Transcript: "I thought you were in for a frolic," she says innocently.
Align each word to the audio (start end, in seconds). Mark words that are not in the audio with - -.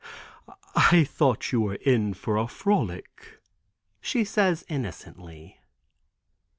"I 0.75 1.03
thought 1.03 1.51
you 1.51 1.61
were 1.61 1.75
in 1.75 2.15
for 2.15 2.35
a 2.35 2.47
frolic," 2.47 3.39
she 4.01 4.23
says 4.23 4.65
innocently. 4.67 5.59